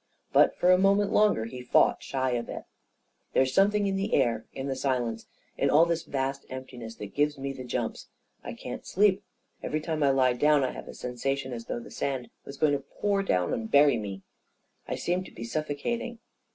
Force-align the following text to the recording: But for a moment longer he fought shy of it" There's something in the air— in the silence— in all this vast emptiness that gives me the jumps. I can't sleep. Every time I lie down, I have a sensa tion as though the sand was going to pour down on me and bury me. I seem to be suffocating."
But 0.33 0.57
for 0.57 0.71
a 0.71 0.79
moment 0.79 1.13
longer 1.13 1.45
he 1.45 1.61
fought 1.61 2.01
shy 2.01 2.31
of 2.31 2.49
it" 2.49 2.63
There's 3.33 3.53
something 3.53 3.85
in 3.85 3.97
the 3.97 4.15
air— 4.15 4.47
in 4.51 4.65
the 4.67 4.75
silence— 4.75 5.27
in 5.59 5.69
all 5.69 5.85
this 5.85 6.01
vast 6.01 6.43
emptiness 6.49 6.95
that 6.95 7.13
gives 7.13 7.37
me 7.37 7.53
the 7.53 7.63
jumps. 7.63 8.07
I 8.43 8.53
can't 8.53 8.83
sleep. 8.83 9.21
Every 9.61 9.79
time 9.79 10.01
I 10.01 10.09
lie 10.09 10.33
down, 10.33 10.63
I 10.63 10.71
have 10.71 10.87
a 10.87 10.93
sensa 10.95 11.37
tion 11.37 11.53
as 11.53 11.65
though 11.65 11.79
the 11.79 11.91
sand 11.91 12.31
was 12.45 12.57
going 12.57 12.73
to 12.73 12.79
pour 12.99 13.21
down 13.21 13.53
on 13.53 13.59
me 13.59 13.61
and 13.61 13.71
bury 13.71 13.97
me. 13.97 14.23
I 14.87 14.95
seem 14.95 15.23
to 15.23 15.31
be 15.31 15.43
suffocating." 15.43 16.17